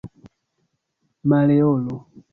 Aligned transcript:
Maleolo 1.29 1.95